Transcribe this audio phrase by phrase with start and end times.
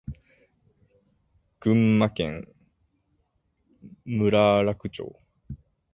[1.59, 2.47] 群馬県
[4.03, 4.31] 邑
[4.63, 5.15] 楽町